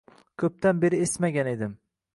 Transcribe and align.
Ko‘pdan 0.43 0.81
beri 0.85 1.03
esmagan 1.09 1.53
edim. 1.57 1.79